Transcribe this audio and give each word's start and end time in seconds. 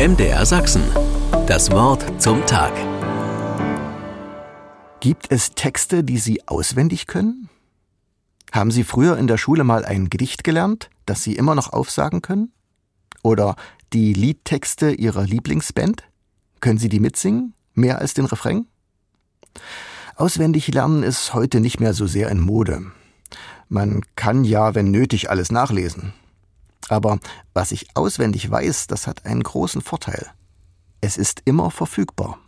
MDR 0.00 0.46
Sachsen. 0.46 0.82
Das 1.46 1.70
Wort 1.72 2.22
zum 2.22 2.46
Tag. 2.46 2.72
Gibt 5.00 5.30
es 5.30 5.50
Texte, 5.50 6.02
die 6.02 6.16
Sie 6.16 6.48
auswendig 6.48 7.06
können? 7.06 7.50
Haben 8.50 8.70
Sie 8.70 8.82
früher 8.82 9.18
in 9.18 9.26
der 9.26 9.36
Schule 9.36 9.62
mal 9.62 9.84
ein 9.84 10.08
Gedicht 10.08 10.42
gelernt, 10.42 10.88
das 11.04 11.22
Sie 11.22 11.36
immer 11.36 11.54
noch 11.54 11.74
aufsagen 11.74 12.22
können? 12.22 12.50
Oder 13.22 13.56
die 13.92 14.14
Liedtexte 14.14 14.90
Ihrer 14.90 15.24
Lieblingsband? 15.24 16.04
Können 16.60 16.78
Sie 16.78 16.88
die 16.88 17.00
mitsingen? 17.00 17.52
Mehr 17.74 17.98
als 17.98 18.14
den 18.14 18.24
Refrain? 18.24 18.68
Auswendig 20.16 20.68
lernen 20.68 21.02
ist 21.02 21.34
heute 21.34 21.60
nicht 21.60 21.78
mehr 21.78 21.92
so 21.92 22.06
sehr 22.06 22.30
in 22.30 22.40
Mode. 22.40 22.86
Man 23.68 24.00
kann 24.16 24.44
ja, 24.44 24.74
wenn 24.74 24.90
nötig, 24.90 25.28
alles 25.28 25.52
nachlesen. 25.52 26.14
Aber 26.90 27.20
was 27.54 27.70
ich 27.70 27.86
auswendig 27.94 28.50
weiß, 28.50 28.88
das 28.88 29.06
hat 29.06 29.24
einen 29.24 29.44
großen 29.44 29.80
Vorteil. 29.80 30.26
Es 31.00 31.16
ist 31.16 31.42
immer 31.44 31.70
verfügbar. 31.70 32.38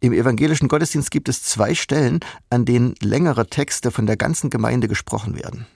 Im 0.00 0.14
evangelischen 0.14 0.68
Gottesdienst 0.68 1.10
gibt 1.10 1.28
es 1.28 1.42
zwei 1.42 1.74
Stellen, 1.74 2.20
an 2.48 2.64
denen 2.64 2.94
längere 3.00 3.46
Texte 3.46 3.90
von 3.90 4.06
der 4.06 4.16
ganzen 4.16 4.48
Gemeinde 4.48 4.88
gesprochen 4.88 5.36
werden. 5.36 5.66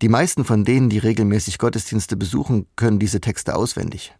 Die 0.00 0.08
meisten 0.08 0.44
von 0.44 0.64
denen, 0.64 0.90
die 0.90 0.98
regelmäßig 0.98 1.58
Gottesdienste 1.58 2.16
besuchen, 2.16 2.66
können 2.76 3.00
diese 3.00 3.20
Texte 3.20 3.56
auswendig. 3.56 4.14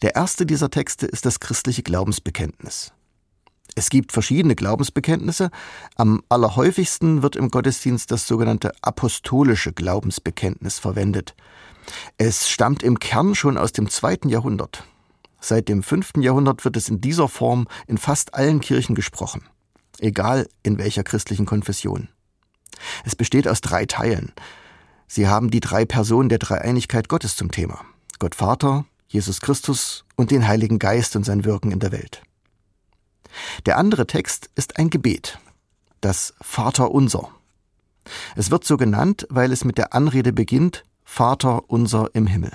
Der 0.00 0.16
erste 0.16 0.46
dieser 0.46 0.70
Texte 0.70 1.06
ist 1.06 1.26
das 1.26 1.40
christliche 1.40 1.82
Glaubensbekenntnis. 1.82 2.92
Es 3.74 3.88
gibt 3.88 4.12
verschiedene 4.12 4.54
Glaubensbekenntnisse. 4.54 5.50
Am 5.96 6.22
allerhäufigsten 6.28 7.22
wird 7.22 7.36
im 7.36 7.50
Gottesdienst 7.50 8.10
das 8.10 8.26
sogenannte 8.26 8.72
apostolische 8.82 9.72
Glaubensbekenntnis 9.72 10.78
verwendet. 10.78 11.34
Es 12.18 12.48
stammt 12.48 12.82
im 12.82 12.98
Kern 12.98 13.34
schon 13.34 13.56
aus 13.56 13.72
dem 13.72 13.88
zweiten 13.88 14.28
Jahrhundert. 14.28 14.84
Seit 15.40 15.68
dem 15.68 15.82
fünften 15.82 16.22
Jahrhundert 16.22 16.64
wird 16.64 16.76
es 16.76 16.88
in 16.88 17.00
dieser 17.00 17.28
Form 17.28 17.66
in 17.86 17.98
fast 17.98 18.34
allen 18.34 18.60
Kirchen 18.60 18.94
gesprochen, 18.94 19.42
egal 19.98 20.48
in 20.62 20.78
welcher 20.78 21.02
christlichen 21.02 21.46
Konfession. 21.46 22.08
Es 23.04 23.16
besteht 23.16 23.48
aus 23.48 23.60
drei 23.60 23.86
Teilen. 23.86 24.32
Sie 25.08 25.26
haben 25.26 25.50
die 25.50 25.60
drei 25.60 25.84
Personen 25.84 26.28
der 26.28 26.38
Dreieinigkeit 26.38 27.08
Gottes 27.08 27.36
zum 27.36 27.50
Thema. 27.50 27.80
Gott 28.18 28.34
Vater, 28.34 28.84
Jesus 29.08 29.40
Christus 29.40 30.04
und 30.14 30.30
den 30.30 30.46
Heiligen 30.46 30.78
Geist 30.78 31.16
und 31.16 31.24
sein 31.24 31.44
Wirken 31.44 31.72
in 31.72 31.80
der 31.80 31.92
Welt. 31.92 32.22
Der 33.66 33.78
andere 33.78 34.06
Text 34.08 34.50
ist 34.56 34.78
ein 34.78 34.90
Gebet, 34.90 35.38
das 36.00 36.34
Vater 36.40 36.90
unser. 36.90 37.28
Es 38.34 38.50
wird 38.50 38.64
so 38.64 38.76
genannt, 38.76 39.26
weil 39.30 39.52
es 39.52 39.64
mit 39.64 39.78
der 39.78 39.94
Anrede 39.94 40.32
beginnt, 40.32 40.84
Vater 41.04 41.70
unser 41.70 42.10
im 42.14 42.26
Himmel. 42.26 42.52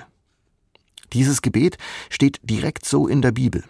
Dieses 1.14 1.40
Gebet 1.40 1.78
steht 2.10 2.40
direkt 2.42 2.84
so 2.84 3.08
in 3.08 3.22
der 3.22 3.32
Bibel. 3.32 3.64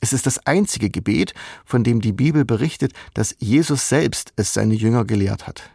Es 0.00 0.12
ist 0.12 0.26
das 0.26 0.44
einzige 0.44 0.90
Gebet, 0.90 1.34
von 1.64 1.84
dem 1.84 2.00
die 2.00 2.12
Bibel 2.12 2.44
berichtet, 2.44 2.92
dass 3.14 3.36
Jesus 3.38 3.88
selbst 3.88 4.32
es 4.34 4.52
seine 4.52 4.74
Jünger 4.74 5.04
gelehrt 5.04 5.46
hat. 5.46 5.70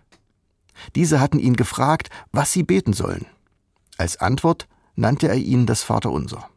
Diese 0.96 1.22
hatten 1.22 1.40
ihn 1.40 1.56
gefragt, 1.56 2.10
was 2.34 2.52
sie 2.52 2.64
beten 2.64 2.92
sollen. 2.92 3.26
Als 3.98 4.18
Antwort 4.18 4.68
nannte 4.96 5.30
er 5.30 5.36
ihnen 5.36 5.66
das 5.66 5.84
Vaterunser. 5.84 6.50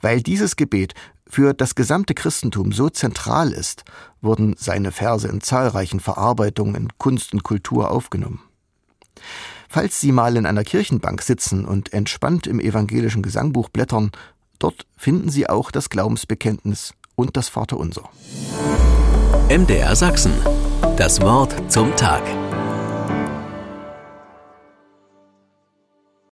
Weil 0.00 0.22
dieses 0.22 0.56
Gebet 0.56 0.94
für 1.26 1.54
das 1.54 1.74
gesamte 1.74 2.14
Christentum 2.14 2.72
so 2.72 2.88
zentral 2.88 3.52
ist, 3.52 3.84
wurden 4.20 4.54
seine 4.58 4.92
Verse 4.92 5.28
in 5.28 5.40
zahlreichen 5.40 6.00
Verarbeitungen 6.00 6.74
in 6.74 6.88
Kunst 6.98 7.32
und 7.32 7.42
Kultur 7.42 7.90
aufgenommen. 7.90 8.40
Falls 9.68 10.00
Sie 10.00 10.12
mal 10.12 10.36
in 10.36 10.46
einer 10.46 10.64
Kirchenbank 10.64 11.20
sitzen 11.22 11.66
und 11.66 11.92
entspannt 11.92 12.46
im 12.46 12.58
evangelischen 12.58 13.22
Gesangbuch 13.22 13.68
blättern, 13.68 14.10
dort 14.58 14.86
finden 14.96 15.28
Sie 15.28 15.48
auch 15.48 15.70
das 15.70 15.90
Glaubensbekenntnis 15.90 16.94
und 17.14 17.36
das 17.36 17.48
Vaterunser. 17.48 18.08
MDR 19.50 19.94
Sachsen. 19.94 20.32
Das 20.96 21.20
Wort 21.20 21.54
zum 21.70 21.94
Tag. 21.96 22.22